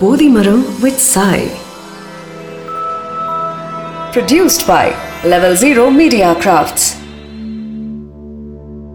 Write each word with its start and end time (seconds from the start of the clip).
Bodhimaram 0.00 0.60
with 0.82 0.98
Sai. 1.02 1.38
Produced 4.12 4.62
by 4.66 4.84
Level 5.24 5.54
Zero 5.56 5.84
Media 5.90 6.28
Crafts. 6.42 6.84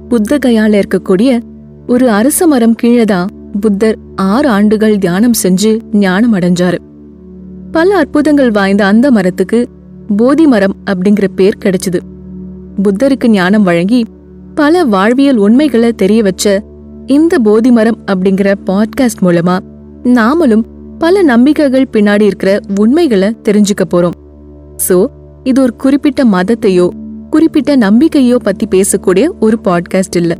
புத்த 0.09 0.37
கயால 0.37 0.79
இருக்கக்கூடிய 0.81 1.31
ஒரு 1.87 2.05
அரச 2.09 2.47
மரம் 2.47 2.75
கீழே 2.75 3.03
தான் 3.03 3.29
புத்தர் 3.61 3.97
ஆறு 4.27 4.49
ஆண்டுகள் 4.49 4.95
தியானம் 4.97 5.37
செஞ்சு 5.43 5.71
ஞானம் 5.97 6.35
அடைஞ்சாரு 6.35 6.79
பல 7.71 7.89
அற்புதங்கள் 7.95 8.51
வாய்ந்த 8.51 8.85
அந்த 8.85 9.11
மரத்துக்கு 9.11 9.59
போதி 10.17 10.45
மரம் 10.45 10.77
அப்படிங்கிற 10.85 11.29
பேர் 11.35 11.61
கிடைச்சது 11.65 12.01
புத்தருக்கு 12.83 13.29
ஞானம் 13.29 13.63
வழங்கி 13.63 14.01
பல 14.55 14.83
வாழ்வியல் 14.85 15.37
உண்மைகளை 15.37 15.91
தெரிய 15.95 16.21
வச்ச 16.23 16.45
இந்த 17.09 17.39
போதி 17.39 17.71
மரம் 17.71 17.99
அப்படிங்கிற 18.05 18.51
பாட்காஸ்ட் 18.65 19.25
மூலமா 19.27 19.55
நாமளும் 20.11 20.65
பல 21.03 21.23
நம்பிக்கைகள் 21.23 21.87
பின்னாடி 21.91 22.21
இருக்கிற 22.21 22.59
உண்மைகளை 22.79 23.35
தெரிஞ்சுக்க 23.43 23.83
போறோம். 23.93 24.11
சோ 24.89 25.05
இது 25.43 25.61
ஒரு 25.61 25.75
குறிப்பிட்ட 25.75 26.23
மதத்தையோ 26.23 26.89
குறிப்பிட்ட 27.29 27.77
நம்பிக்கையோ 27.77 28.35
பத்தி 28.35 28.67
பேசக்கூடிய 28.67 29.29
ஒரு 29.39 29.59
பாட்காஸ்ட் 29.63 30.15
இல்ல. 30.15 30.35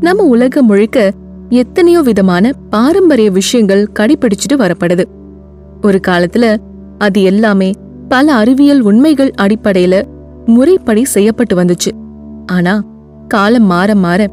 நம்ம 0.00 0.22
உலகம் 0.22 0.66
முழுக்க 0.66 1.12
எத்தனையோ 1.48 2.00
விதமான 2.00 2.52
பாரம்பரிய 2.70 3.30
விஷயங்கள் 3.30 3.90
கடைபிடிச்சிட்டு 3.98 4.52
வரப்படுது. 4.52 5.04
ஒரு 5.82 6.00
காலத்துல 6.08 6.56
அது 6.98 7.22
எல்லாமே 7.22 7.72
பல 8.08 8.34
அறிவியல் 8.34 8.80
உண்மைகள் 8.80 9.32
அடிப்படையில 9.40 10.02
முறைப்படி 10.46 11.04
செய்யப்பட்டு 11.04 11.56
வந்துச்சு. 11.56 11.92
ஆனா 12.46 12.84
காலம் 13.28 13.64
மாற 13.64 13.94
மாற 13.94 14.28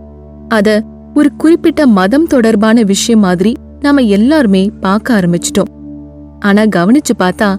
அத 0.48 0.84
ஒரு 1.14 1.30
குறிப்பிட்ட 1.38 1.88
மதம் 1.88 2.28
தொடர்பான 2.28 2.84
விஷயம் 2.84 3.20
மாதிரி 3.20 3.54
நாம 3.88 4.02
எல்லாருமே 4.18 4.64
பார்க்க 4.82 5.20
ஆரம்பிச்சிட்டோம். 5.20 5.72
ஆனா 6.40 6.64
கவனிச்சு 6.76 7.14
பார்த்தா 7.20 7.50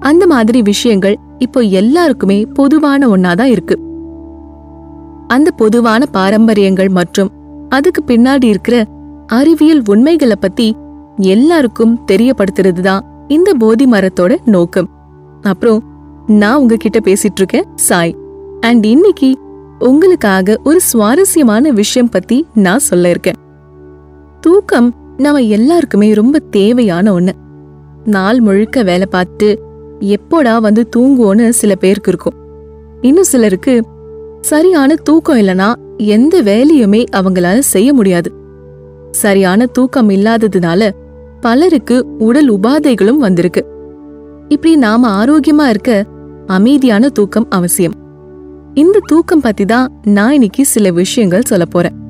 அந்த 0.00 0.24
மாதிரி 0.26 0.62
விஷயங்கள் 0.62 1.16
இப்போ 1.38 1.60
எல்லாருக்குமே 1.60 2.38
பொதுவான 2.54 3.08
ஒன்னாதான் 3.08 3.52
இருக்கு. 3.54 3.76
அந்த 5.28 5.48
பொதுவான 5.50 6.06
பாரம்பரியங்கள் 6.06 6.88
மற்றும் 6.88 7.30
அதுக்கு 7.68 8.00
பின்னாடி 8.06 8.44
இருக்கிற 8.44 8.76
அறிவியல் 9.26 9.82
உண்மைகளை 9.86 10.36
பத்தி 10.40 10.66
எல்லாருக்கும் 11.16 11.94
தெரியப்படுத்துறது 12.12 12.80
தான் 12.80 13.04
இந்த 13.28 13.50
போதி 13.54 13.84
மரத்தோட 13.90 14.32
நோக்கம். 14.44 14.88
அப்புறம் 15.42 15.80
நான் 16.26 16.60
உங்ககிட்ட 16.60 16.98
பேசிட்டு 17.04 17.40
இருக்கேன் 17.42 17.70
சாய். 17.88 18.14
அண்ட் 18.60 18.84
இன்னைக்கு 18.84 19.30
உங்களுக்காக 19.78 20.60
ஒரு 20.64 20.80
சுவாரஸ்யமான 20.80 21.70
விஷயம் 21.70 22.08
பத்தி 22.08 22.38
நான் 22.54 22.86
சொல்ல 22.90 23.08
இருக்கேன். 23.08 23.40
தூக்கம் 24.40 24.90
நம்ம 25.16 25.40
எல்லாருக்குமே 25.40 26.12
ரொம்ப 26.12 26.38
தேவையான 26.38 27.12
ஒன்று 27.12 27.32
நாள் 28.04 28.40
முழுக்க 28.40 28.82
வேலை 28.82 29.06
பார்த்துட்டு 29.12 29.56
எப்போடா 30.00 30.60
வந்து 30.60 30.88
தூங்குவோன்னு 30.96 31.48
சில 31.48 31.74
பேருக்கு 31.74 32.08
இருக்கும். 32.08 32.34
இன்னும் 33.00 33.24
சிலருக்கு 33.24 33.84
சரியான 34.40 34.94
தூக்கம் 34.94 35.38
இல்லனா 35.38 35.74
எந்த 35.96 36.42
வேலையுமே 36.42 37.04
அவங்களால 37.12 37.58
செய்ய 37.58 37.92
முடியாது. 37.92 38.32
சரியான 39.10 39.66
தூக்கம் 39.66 40.10
இல்லாததுனால 40.10 40.90
பலருக்கு 41.40 42.06
உடல் 42.18 42.52
உபாதைகளும் 42.52 43.16
வந்திருக்கு. 43.16 43.66
இப்படி 44.48 44.76
நாம 44.76 45.24
ஆரோக்கியமா 45.24 45.68
இருக்க 45.68 46.04
அமைதியான 46.46 47.08
தூக்கம் 47.08 47.46
அவசியம். 47.50 47.92
இந்த 48.74 49.00
தூக்கம் 49.06 49.40
பத்தி 49.40 49.64
தான் 49.64 49.92
நான் 50.02 50.32
இன்னைக்கு 50.32 50.64
சில 50.64 50.90
விஷயங்கள் 50.90 51.42
சொல்ல 51.42 51.64
போறேன். 51.64 52.03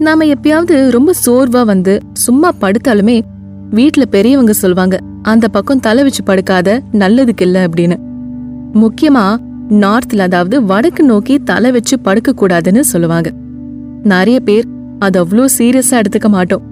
நாம 0.00 0.24
எப்பயாவது 0.24 0.90
ரொம்ப 0.90 1.12
சோர்வா 1.26 1.64
வந்து 1.64 2.00
சும்மா 2.12 2.50
படுத்தாலுமே 2.60 3.20
வீட்ல 3.70 4.04
பெரியவங்க 4.04 4.52
சொல்வாங்க 4.62 4.98
அந்த 5.22 5.48
பக்கம் 5.48 5.80
தலை 5.80 6.02
வச்சு 6.02 6.22
படுக்காத 6.22 6.80
நல்லதுக்கு 6.92 7.40
இல்ல 7.40 7.66
அப்படின்னு. 7.66 7.96
முக்கியமா 8.74 9.36
நார்த்ல 9.68 10.18
அதாவது 10.18 10.64
வடக்கு 10.64 11.04
நோக்கி 11.04 11.38
தலை 11.38 11.70
வச்சு 11.70 12.00
படுக்க 12.00 12.34
கூடாதுன்னு 12.36 12.80
சொல்லுவாங்க. 12.80 13.30
நிறைய 14.02 14.40
பேர் 14.40 14.64
அது 14.98 15.24
அவ்வளோ 15.24 15.44
சீரியஸா 15.58 15.90
எடுத்துக்க 15.90 16.28
மாட்டோம். 16.28 16.62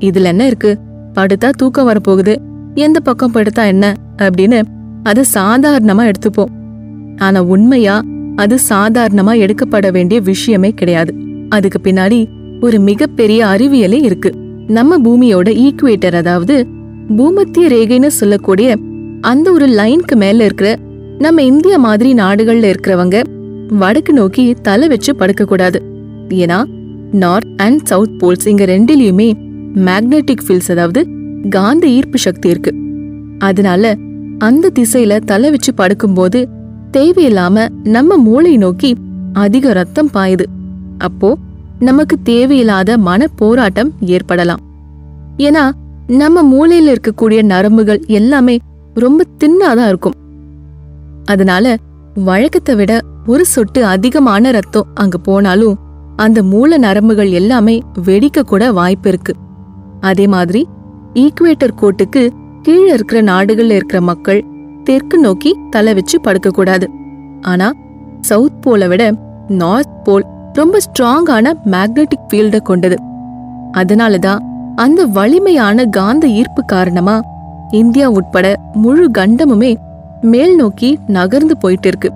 இதுல 0.00 0.22
என்ன 0.22 0.46
இருக்கு? 0.46 0.78
படுத்தா 1.14 1.50
தூக்கம் 1.50 1.88
வரப்போகுது. 1.88 2.36
எந்த 2.74 3.00
பக்கம் 3.00 3.32
படுத்தா 3.32 3.66
என்ன? 3.66 3.94
அப்படின்னு 4.16 4.62
அது 5.02 5.24
சாதாரணமா 5.34 6.10
எடுத்துப்போம். 6.10 6.52
ஆனா 7.16 7.42
உண்மையா 7.42 8.02
அது 8.36 8.58
சாதாரணமா 8.68 9.36
எடுக்கப்பட 9.36 9.90
வேண்டிய 9.90 10.20
விஷயமே 10.20 10.70
கிடையாது. 10.70 11.14
அதுக்கு 11.48 11.90
பின்னாடி 11.90 12.26
ஒரு 12.60 12.78
மிகப்பெரிய 12.80 13.46
அறிவியலே 13.46 13.98
இருக்கு. 14.00 14.30
நம்ம 14.68 14.98
பூமியோட 14.98 15.48
ஈக்குவேட்டர் 15.66 16.16
அதாவது 16.16 16.66
பூமத்திய 17.16 17.66
ரேகைன்னு 17.68 18.06
சொல்லக்கூடிய 18.06 18.76
அந்த 19.20 19.52
ஒரு 19.52 19.66
லைனுக்கு 19.66 20.16
மேல 20.16 20.44
இருக்கிற 20.44 20.76
நம்ம 21.18 21.42
இந்தியா 21.42 21.76
மாதிரி 21.76 22.14
நாடுகள்ல 22.14 22.72
இருக்கிறவங்க 22.72 23.18
வடக்கு 23.68 24.12
நோக்கி 24.12 24.54
தலை 24.62 24.88
வச்சு 24.88 25.16
படுக்க 25.16 25.44
கூடாது 25.44 25.82
ஏன்னா 26.28 26.58
நார்த் 27.12 27.52
அண்ட் 27.56 27.84
சவுத் 27.84 28.16
போல்ஸ் 28.22 28.48
இங்க 28.48 28.64
ரெண்டிலயுமே 28.64 29.28
மேக்னெட்டிக் 29.74 30.44
ஃபீல்ட்ஸ் 30.46 30.70
அதாவது 30.70 31.06
காந்த 31.50 31.86
ஈர்ப்பு 31.86 32.18
சக்தி 32.18 32.48
இருக்கு. 32.48 32.72
அதனால 33.38 33.94
அந்த 34.38 34.70
திசையில 34.78 35.20
தலை 35.20 35.50
வச்சு 35.50 35.72
படுக்கும்போது 35.76 36.40
தேவையில்லாம 36.96 37.68
நம்ம 37.84 38.16
மூளை 38.16 38.56
நோக்கி 38.56 38.96
அதிக 39.32 39.72
ரத்தம் 39.72 40.10
பாயுது. 40.14 40.46
அப்போ 40.98 41.36
நமக்கு 41.78 42.22
தேவையில்லாத 42.22 42.98
மன 42.98 43.26
போராட்டம் 43.26 43.92
ஏற்படலாம். 44.00 44.60
ஏன்னா 45.36 45.70
நம்ம 46.06 46.42
மூளையில 46.42 46.96
இருக்கக்கூடிய 46.96 47.42
நரம்புகள் 47.42 48.06
எல்லாமே 48.06 48.58
ரொம்ப 48.94 49.24
தின்னாதான் 49.44 49.86
இருக்கும். 49.86 50.12
அதனால 51.24 51.76
வழக்கத்தை 52.14 52.74
விட 52.74 53.00
ஒரு 53.26 53.44
சொட்டு 53.46 53.84
அதிகமான 53.84 54.50
ரத்தம் 54.50 54.86
அங்க 54.94 55.18
போனாலும் 55.18 55.78
அந்த 56.16 56.42
மூல 56.42 56.78
நரம்புகள் 56.78 57.30
எல்லாமே 57.30 57.82
வெடிக்க 58.04 58.42
கூட 58.42 58.72
வாய்ப்பு 58.72 59.08
இருக்கு. 59.08 59.34
அதே 60.00 60.26
மாதிரி 60.26 60.66
ஈக்குவேட்டர் 61.14 61.78
கோட்டுக்கு 61.80 62.28
கீழே 62.62 62.92
இருக்கிற 62.92 63.22
நாடுகள்ல 63.22 63.70
இருக்கிற 63.70 64.00
மக்கள் 64.00 64.44
தெற்கு 64.84 65.18
நோக்கி 65.18 65.56
தலை 65.70 65.94
வச்சு 65.94 66.20
படுக்க 66.20 66.50
கூடாது 66.50 66.90
ஆனா 67.40 67.72
சவுத் 68.20 68.62
போல 68.62 68.88
விட 68.88 69.14
நார்த் 69.48 70.04
போல் 70.04 70.26
ரொம்ப 70.60 70.78
ஸ்ட்ராங்கான 70.84 71.52
மேக்னெட்டிக் 71.72 72.28
ஃபீல்ட 72.28 72.58
கொண்டது. 72.60 72.96
அதனால 73.72 74.18
தான் 74.18 74.44
அந்த 74.76 75.00
வலிமையான 75.16 75.84
காந்த 75.96 76.24
ஈர்ப்பு 76.38 76.62
காரணமா 76.64 77.16
இந்தியா 77.80 78.06
உட்பட 78.18 78.46
முழு 78.74 79.06
கண்டமுமே 79.18 79.72
மேல் 80.32 80.54
நோக்கி 80.56 80.90
நகர்ந்து 81.16 81.54
போயிட்டு 81.56 81.88
இருக்கு. 81.88 82.10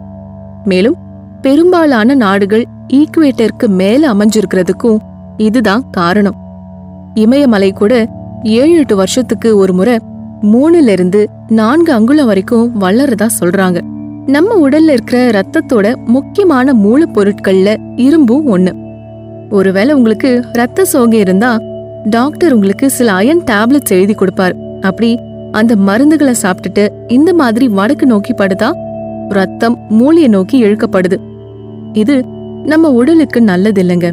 மேலும் 0.64 0.96
பெரும்பாலான 1.42 2.14
நாடுகள் 2.14 2.64
ஈக்குவேட்டருக்கு 2.98 3.66
மேல 3.80 4.12
அமைஞ்சிருக்கிறதுக்கும் 4.14 4.98
இதுதான் 5.46 5.84
காரணம். 5.90 6.38
இமயமலை 7.14 7.70
கூட 7.72 7.94
ஏழு 8.58 8.74
எட்டு 8.78 8.96
வருஷத்துக்கு 8.96 9.48
ஒரு 9.56 9.72
முறை 9.78 9.96
மூணுல 10.52 10.92
இருந்து 10.96 11.20
நான்கு 11.58 11.90
அங்குலம் 11.92 12.30
வரைக்கும் 12.30 12.68
வளர்றதா 12.80 13.28
சொல்றாங்க. 13.40 13.78
நம்ம 14.26 14.68
உடல்ல 14.68 14.88
இருக்கிற 14.88 15.30
ரத்தத்தோட 15.30 16.04
முக்கியமான 16.04 16.72
மூலப்பொருட்கள்ல 16.72 17.76
இரும்பும் 17.96 18.56
ஒண்ணு. 18.56 18.72
ஒருவேளை 19.50 19.94
உங்களுக்கு 19.94 20.44
ரத்த 20.52 20.84
சோகை 20.84 21.18
இருந்தா 21.18 21.60
டாக்டர் 22.04 22.52
உங்களுக்கு 22.52 22.90
சில 22.90 23.12
அயன் 23.12 23.42
டேப்லெட்ஸ் 23.50 23.88
எழுதி 23.88 24.12
கொடுப்பார். 24.12 24.80
அப்படி 24.80 25.18
அந்த 25.52 25.76
மருந்துகளை 25.76 26.34
சாப்பிட்டுட்டு 26.42 26.88
இந்த 27.08 27.34
மாதிரி 27.34 27.68
வடக்கு 27.68 28.06
நோக்கி 28.06 28.32
படுதா 28.32 28.70
ரத்தம் 29.28 29.78
மூளையை 29.88 30.30
நோக்கி 30.30 30.64
இழுக்கப்படுது. 30.64 31.16
இது 31.92 32.24
நம்ம 32.64 32.90
உடலுக்கு 32.90 33.42
நல்லது 33.42 33.82
இல்லைங்க 33.82 34.12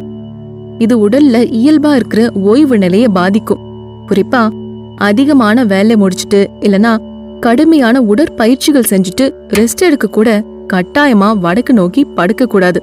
இது 0.78 1.10
உடல்ல 1.10 1.38
இயல்பா 1.62 1.96
இருக்கிற 1.96 2.32
ஓய்வு 2.34 2.78
நிலைய 2.78 3.10
பாதிக்கும். 3.10 3.60
குறிப்பா 4.08 4.50
அதிகமான 4.96 5.64
வேலை 5.66 5.96
முடிச்சிட்டு 5.96 6.50
இல்லனா 6.60 7.09
கடுமையான 7.40 8.02
உடற்பயிற்சிகள் 8.02 8.90
செஞ்சுட்டு 8.90 9.26
ரெஸ்ட் 9.48 9.84
எடுக்க 9.88 10.08
கூட 10.08 10.44
கட்டாயமா 10.74 11.38
வடக்கு 11.40 11.74
நோக்கி 11.74 12.04
படுக்க 12.04 12.46
கூடாது. 12.46 12.80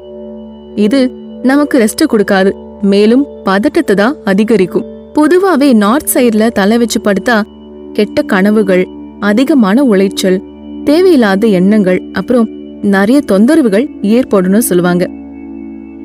இது 0.74 1.10
நமக்கு 1.42 1.78
ரெஸ்ட் 1.78 2.10
கொடுக்காது. 2.12 2.50
மேலும் 2.82 3.26
பதட்டத்தை 3.44 3.94
தான் 3.94 4.16
அதிகரிக்கும். 4.24 4.86
பொதுவாவே 5.14 5.72
நார்த் 5.72 6.12
சைடுல 6.14 6.50
தலை 6.50 6.78
வச்சு 6.78 7.00
படுத்தா 7.00 7.42
கெட்ட 7.92 8.22
கனவுகள் 8.22 8.84
அதிகமான 9.20 9.84
உளைச்சல் 9.84 10.38
தேவையில்லாத 10.84 11.46
எண்ணங்கள் 11.46 12.00
அப்புறம் 12.12 12.48
நிறைய 12.82 13.20
தொந்தரவுகள் 13.32 13.86
ஏற்படும்னு 14.02 14.58
சொல்லுவாங்க. 14.58 15.04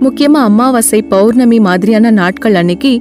முக்கியமா 0.03 0.41
அமாவாசை 0.49 1.01
பௌர்ணமி 1.01 1.59
மாதிரியான 1.59 2.11
நாட்கள் 2.11 2.55
அன்னைக்கு 2.55 2.91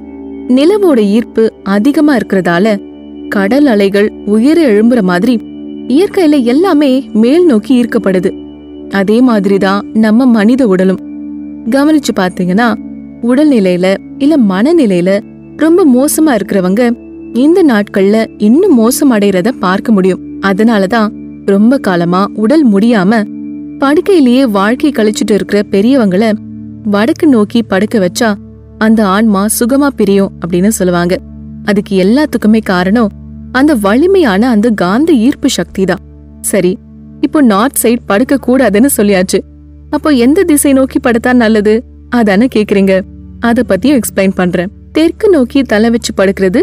நிலவோட 0.48 0.98
ஈர்ப்பு 1.16 1.52
அதிகமா 1.62 2.16
இருக்கிறதால 2.16 2.76
கடல் 3.30 3.66
அலைகள் 3.66 4.12
உயர 4.26 4.72
எழும்புற 4.72 5.02
மாதிரி 5.02 5.36
இயற்கையில 5.88 6.42
எல்லாமே 6.42 7.10
மேல் 7.12 7.46
நோக்கி 7.46 7.82
ஈர்க்கப்படுது. 7.82 8.30
அதே 8.88 9.20
மாதிரிதான் 9.20 9.86
நம்ம 9.92 10.26
மனித 10.26 10.66
உடலும். 10.66 10.98
கவனிச்சு 11.70 12.10
பாத்தீங்கன்னா 12.16 12.74
உடல்நிலையில 13.22 13.96
இல்ல 14.18 14.36
மனநிலையில 14.48 15.20
ரொம்ப 15.56 15.86
மோசமா 15.86 16.28
இருக்கிறவங்க 16.28 16.96
இந்த 17.32 17.64
நாட்கள்ல 17.64 18.26
இன்னும் 18.38 18.80
மோசமடைறத 18.80 19.50
பார்க்க 19.60 19.92
முடியும். 19.92 20.40
அதனாலதான் 20.40 21.10
ரொம்ப 21.46 21.78
காலமா 21.78 22.26
உடல் 22.34 22.68
முடியாம 22.68 23.24
படுக்கையிலேயே 23.78 24.46
வாழ்க்கை 24.46 24.90
கழிச்சுட்டு 24.90 25.30
இருக்கிற 25.30 25.62
பெரியவங்கள 25.70 26.32
வடக்கு 26.84 27.26
நோக்கி 27.26 27.62
படுக்க 27.62 27.98
வச்சா 27.98 28.34
அந்த 28.78 29.06
ஆன்மா 29.06 29.46
சுகமா 29.60 29.86
பிரியும் 29.86 30.32
அப்படின்னு 30.46 30.68
சொல்லுவாங்க. 30.68 31.18
அதுக்கு 31.64 31.94
எல்லாத்துக்குமே 32.04 32.60
காரணம் 32.64 33.18
அந்த 33.52 33.74
வலிமையான 33.74 34.42
அந்த 34.48 34.70
காந்த 34.70 35.12
ஈர்ப்பு 35.12 35.48
சக்தி 35.50 35.84
தான் 35.84 36.02
சரி 36.40 36.72
இப்போ 37.20 37.40
நார்த் 37.42 37.80
சைட் 37.82 38.06
படுக்க 38.06 38.38
கூடாதுன்னு 38.46 38.90
சொல்லியாச்சு. 38.96 39.38
அப்போ 39.90 40.10
எந்த 40.10 40.42
திசை 40.42 40.72
நோக்கி 40.72 40.98
படுத்தா 40.98 41.32
நல்லது? 41.32 41.74
அதானே 42.08 42.48
கேக்குறீங்க. 42.54 42.94
அத 43.40 43.64
பத்தியும் 43.68 43.98
எக்ஸ்பிளைன் 43.98 44.34
பண்றேன். 44.34 44.70
தெற்கு 44.92 45.28
நோக்கி 45.28 45.62
தலை 45.62 45.90
வச்சு 45.90 46.12
படுக்கிறது 46.16 46.60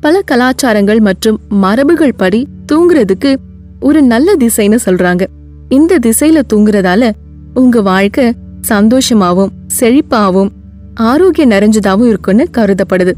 பல 0.00 0.20
கலாச்சாரங்கள் 0.30 1.00
மற்றும் 1.00 1.38
மரபுகள் 1.62 2.16
படி 2.16 2.40
தூங்குறதுக்கு 2.72 3.36
ஒரு 3.80 4.02
நல்ல 4.02 4.34
திசைன்னு 4.36 4.78
சொல்றாங்க. 4.86 5.22
இந்த 5.68 5.98
திசையில 6.06 6.42
தூங்குறதால 6.52 7.10
உங்க 7.54 7.82
வாழ்க்கை 7.82 8.26
சந்தோஷமாவும் 8.68 9.52
செழிப்பாவும் 9.80 10.50
ஆரோக்கிய 10.94 11.46
நிறைஞ்சதாவும் 11.46 12.08
இருக்குன்னு 12.08 12.46
கருதப்படுது. 12.56 13.12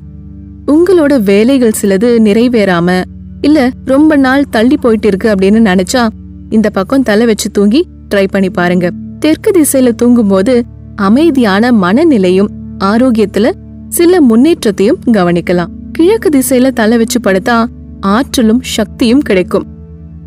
உங்களோட 0.67 1.23
வேலைகள் 1.23 1.79
சிலது 1.82 2.09
நிறைவேறாம 2.26 3.05
இல்ல 3.41 3.70
ரொம்ப 3.85 4.17
நாள் 4.17 4.49
தள்ளி 4.50 4.76
போயிட்டு 4.76 5.09
இருக்கு 5.09 5.35
அப்படின்னு 5.35 5.69
நினைச்சா 5.70 6.09
இந்த 6.50 6.70
பக்கம் 6.70 7.03
தலை 7.03 7.26
வச்சு 7.26 7.50
தூங்கி 7.50 7.87
ட்ரை 8.14 8.26
பண்ணி 8.31 8.50
பாருங்க. 8.50 8.91
தெற்கு 9.19 9.50
திசையில 9.50 9.94
தூங்கும்போது 9.94 10.64
அமைதியான 10.97 11.73
மனநிலையும் 11.73 12.49
ஆரோக்கியத்துல 12.79 13.53
சில 13.88 14.20
முன்னேற்றத்தையும் 14.20 14.99
கவனிக்கலாம். 15.06 15.67
கிழக்கு 15.93 16.29
திசையில 16.29 16.70
தலை 16.70 16.97
வச்சு 16.97 17.20
படுத்தா 17.20 17.67
ஆற்றலும் 18.00 18.61
சக்தியும் 18.62 19.20
கிடைக்கும். 19.20 19.67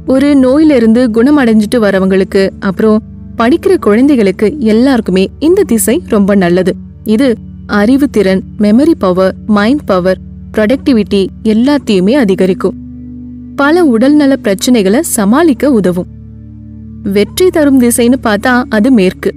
ஒரு 0.08 0.36
நோயிலிருந்து 0.36 1.08
குணமடைஞ்சிட்டு 1.08 1.76
வரவங்களுக்கு 1.76 2.50
அப்புறம் 2.60 3.04
படிக்கிற 3.38 3.78
குழந்தைகளுக்கு 3.78 4.56
எல்லாருக்குமே 4.60 5.30
இந்த 5.40 5.64
திசை 5.64 6.04
ரொம்ப 6.08 6.36
நல்லது. 6.36 6.76
இது 7.04 7.36
அறிவுத்திறன் 7.68 8.42
memory 8.60 8.92
power 8.98 9.36
mind 9.46 9.86
power 9.86 10.18
productivity 10.52 11.28
எல்லாத்தையுமே 11.44 12.12
அதிகரிக்கும். 12.12 12.76
பல 13.56 13.86
உடல்நல 13.86 14.36
பிரச்சனைகளை 14.44 15.00
சமாளிக்க 15.00 15.72
உதவும். 15.72 16.06
வெற்றி 17.04 17.50
தரும் 17.50 17.82
திசைன்னு 17.82 18.14
பார்த்தா 18.24 18.64
அது 18.70 18.92
மேற்கு. 18.92 19.34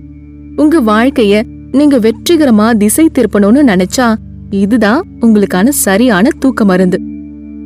உங்க 0.56 0.80
வாழ்க்கைய 0.80 1.42
நீங்க 1.72 1.98
வெற்றிகரமா 1.98 2.76
திசை 2.76 3.10
திருப்பணும்னு 3.18 3.62
நினைச்சா 3.66 4.14
இதுதான் 4.50 5.06
உங்களுக்கான 5.20 5.68
சரியான 5.68 6.28
தூக்க 6.38 6.64
மருந்து. 6.64 7.00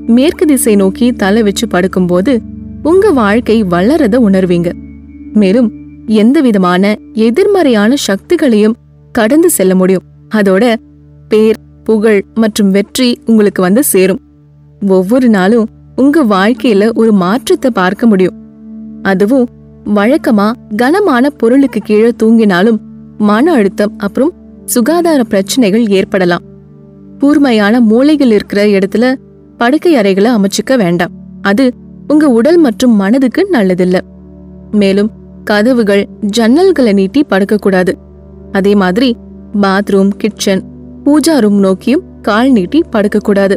மேற்கு 0.07 0.47
திசை 0.47 0.75
நோக்கி 0.75 1.13
தலை 1.13 1.43
வச்சு 1.43 1.67
படுக்கும்போது 1.67 2.41
உங்க 2.83 3.11
வாழ்க்கை 3.11 3.63
வளரத 3.63 4.21
உணர்வீங்க. 4.21 4.73
மேலும் 5.33 5.73
எந்த 6.07 6.41
விதமான 6.41 6.97
எதிர்மறையான 7.13 7.95
சக்திகளையும் 7.95 8.75
கடந்து 9.13 9.51
செல்ல 9.51 9.75
முடியும். 9.75 10.03
அதோட 10.35 10.77
பேர் 11.29 11.57
புகழ் 11.85 12.25
மற்றும் 12.35 12.71
வெற்றி 12.71 13.21
உங்களுக்கு 13.27 13.63
வந்து 13.63 13.85
சேரும். 13.85 14.21
ஒவ்வொரு 14.89 15.29
நாளும் 15.29 15.69
உங்க 15.97 16.25
வாழ்க்கையில 16.25 16.95
ஒரு 16.95 17.13
மாற்றத்தை 17.13 17.71
பார்க்க 17.71 18.07
முடியும். 18.07 18.35
அதுவும் 19.03 19.49
வழக்கமா 19.85 20.53
கனமான 20.77 21.31
பொருளுக்கு 21.31 21.81
கீழே 21.81 22.13
தூங்கினாலும் 22.23 22.79
மன 23.19 23.53
அழுத்தம் 23.53 23.95
அப்புறம் 23.99 24.33
சுகாதார 24.65 25.25
பிரச்சனைகள் 25.25 25.87
ஏற்படலாம். 25.87 26.43
கூர்மையான 27.19 27.81
மூளைகள் 27.81 28.31
இருக்கிற 28.31 28.65
இடத்துல 28.65 29.15
படுக்கை 29.57 29.97
அறைகளை 29.97 30.31
அமைச்சுக்க 30.31 30.77
வேண்டாம். 30.77 31.11
அது 31.43 31.73
உங்க 32.09 32.29
உடல் 32.29 32.57
மற்றும் 32.57 32.95
மனதுக்கு 32.95 33.49
நல்லதில்ல. 33.53 34.01
மேலும் 34.71 35.11
கதவுகள் 35.45 36.09
ஜன்னல்களை 36.37 36.93
நீட்டி 36.93 37.25
படுக்கக்கூடாது. 37.29 37.93
அதே 38.53 38.75
மாதிரி 38.75 39.17
பாத்ரூம் 39.61 40.13
கிச்சன் 40.17 40.63
பூஜா 41.05 41.39
ரூம் 41.39 41.59
நோக்கியும் 41.59 42.05
கால் 42.23 42.51
நீட்டி 42.53 42.83
படுக்கக்கூடாது. 42.93 43.57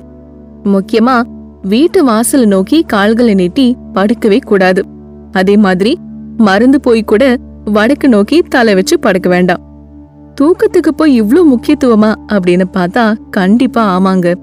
முக்கியமா 0.64 1.24
வீட்டு 1.62 2.00
வாசல 2.08 2.46
நோக்கி 2.46 2.84
கால்களை 2.84 3.34
நீட்டி 3.34 3.78
படுக்கவே 3.94 4.40
கூடாது. 4.40 4.82
அதே 5.32 5.58
மாதிரி 5.58 6.00
மருந்து 6.38 6.82
போய் 6.82 7.04
கூட 7.04 7.38
வடக்கு 7.64 8.10
நோக்கி 8.10 8.42
தலை 8.50 8.76
வச்சு 8.76 9.00
படுக்க 9.00 9.30
வேண்டாம். 9.30 9.62
தூக்கத்துக்கு 10.42 10.90
போய் 10.90 11.22
இவ்ளோ 11.22 11.42
முக்கியத்துவமா 11.44 12.14
அப்படின்னு 12.34 12.66
பார்த்தா 12.74 13.14
கண்டிப்பா 13.30 14.00
ஆமாங்க. 14.00 14.34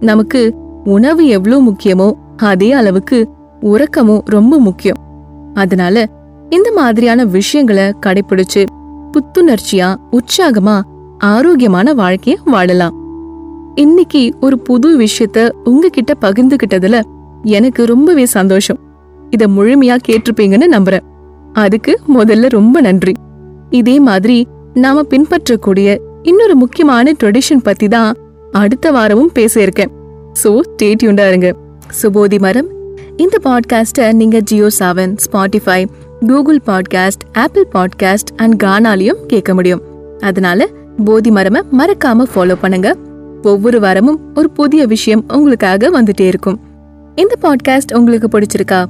நமக்கு 0.00 0.40
உணவு 0.84 1.24
எவ்ளோ 1.26 1.58
முக்கியமோ 1.60 2.08
அதே 2.36 2.72
அளவுக்கு 2.72 3.28
உறக்கமும் 3.60 4.22
ரொம்ப 4.24 4.58
முக்கியம். 4.58 5.00
அதனால 5.54 6.06
இந்த 6.50 6.72
மாதிரியான 6.72 7.24
விஷயங்களை 7.24 7.92
கடைபிடிச்சு 8.06 8.64
புத்துணர்ச்சியா 9.12 9.94
உற்சாகமா 10.10 10.82
ஆரோக்கியமான 11.18 11.94
வாழ்க்கைய 11.94 12.34
வாழலாம். 12.44 12.94
இன்னைக்கு 13.74 14.34
ஒரு 14.40 14.58
புது 14.58 14.98
விஷயத்த 14.98 15.50
உங்ககிட்ட 15.64 16.14
பகிர்ந்துகிட்டதுல 16.20 17.02
எனக்கு 17.42 17.84
ரொம்பவே 17.84 18.26
சந்தோஷம். 18.26 18.78
இத 19.30 19.46
முழுமையா 19.46 19.96
கேட்டிருப்பீங்கன்னு 20.08 20.64
நம்புறேன். 20.72 21.00
அதுக்கு 21.52 22.00
முதல்ல 22.14 22.48
ரொம்ப 22.48 22.80
நன்றி. 22.80 23.12
இதே 23.70 24.00
மாதிரி 24.00 24.46
நாம 24.74 25.02
பின்பற்றக்கூடிய 25.02 26.00
இன்னொரு 26.22 26.54
முக்கியமான 26.54 27.12
ட்ரெடிஷன் 27.22 27.62
பத்தி 27.62 27.88
தான் 27.88 28.14
அடுத்த 28.52 28.90
வாரமும் 28.90 29.30
பேச 29.32 29.60
இருக்கேன். 29.60 29.90
சோ 30.44 30.60
ஸ்டேட்யூண்டா 30.70 31.28
இருங்க. 31.28 31.54
சுபோதி 32.02 32.38
மரம். 32.38 32.66
இந்த 33.16 33.38
பாட்காஸ்ட்டை 33.44 34.12
நீங்க 34.12 34.40
Jio 34.40 34.68
Saavn 34.78 35.16
Spotify 35.32 35.86
Google 36.26 36.60
podcast 36.66 37.24
Apple 37.32 37.68
podcast 37.74 38.36
and 38.36 38.62
கானாலையும் 38.62 39.26
கேட்க 39.26 39.54
முடியும். 39.54 39.82
அதனால 40.20 40.68
போதி 41.04 41.30
மரம 41.30 41.62
மறக்காம 41.78 42.24
ஃபாலோ 42.34 42.54
பண்ணுங்க. 42.54 42.96
ஒவ்வொரு 43.42 43.80
வாரமும் 43.80 44.20
ஒரு 44.34 44.50
புதிய 44.50 44.86
விஷயம் 44.86 45.24
உங்களுக்காக 45.28 46.02
வந்துட்டே 46.02 46.26
இருக்கும். 46.26 46.60
இந்த 47.14 47.34
பாட்காஸ்ட் 47.42 47.96
உங்களுக்கு 47.96 48.38
பிடிச்சிருக்கா? 48.38 48.84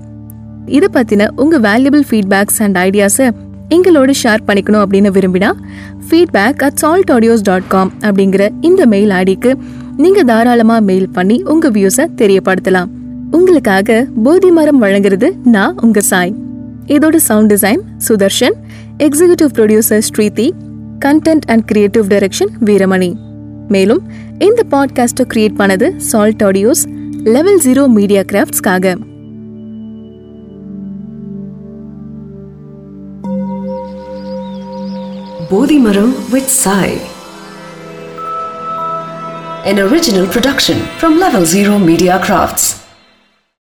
இதை 0.67 0.89
பத்தின 0.93 1.29
உங்க 1.37 1.59
வேல்யூபிள் 1.59 2.03
ஃபீட்பேக்ஸ் 2.11 2.59
அண்ட் 2.59 2.77
ஐடியாஸை 2.77 3.31
எங்களோட 3.71 4.13
ஷேர் 4.23 4.39
பண்ணிக்கணும் 4.47 4.85
அப்படின்னு 4.85 5.11
விரும்பினா 5.13 5.53
feedback 6.11 6.63
at 6.63 6.75
Salt 6.75 7.11
Audios 7.11 7.43
dot 7.43 7.69
com 7.69 7.93
அப்படிங்கிற 8.01 8.49
இந்த 8.61 8.87
மெயில் 8.87 9.11
ஐடிக்கு 9.11 9.55
நீங்க 9.97 10.23
தாராளமா 10.23 10.79
மெயில் 10.79 11.09
பண்ணி 11.09 11.43
உங்க 11.43 11.71
வியூஸை 11.71 12.07
தெரியப்படுத்தலாம். 12.17 12.89
உங்களுக்காக 13.31 14.07
போதி 14.23 14.51
மரம் 14.51 14.83
வழங்குறது 14.83 15.33
நான் 15.45 15.79
உங்க 15.81 16.01
சாய். 16.01 16.35
இதோட 16.87 17.17
sound 17.17 17.53
design 17.53 17.81
Sudarshan 18.09 18.53
executive 18.99 19.49
producer 19.55 20.03
Sridhi 20.15 20.51
Content 21.04 21.46
and 21.46 21.66
creative 21.66 22.08
direction 22.08 22.54
Veeramani 22.64 23.12
மேலும் 23.68 24.02
இந்த 24.40 24.62
பாட்காஸ்ட்டை 24.70 25.26
கிரியேட் 25.28 25.60
பண்ணது 25.60 25.88
Salt 26.12 26.44
Audios 26.44 26.84
Level 27.28 27.62
Zero 27.64 27.84
Media 27.90 28.24
கிராஃப்ட்ஸ்க்காக 28.32 28.96
Bodhimaram 35.50 36.32
with 36.32 36.50
Sai. 36.52 36.90
An 39.66 39.80
original 39.80 40.28
production 40.28 40.78
from 40.98 41.18
Level 41.18 41.46
Zero 41.46 41.80
Media 41.80 42.20
Crafts. 42.20 42.83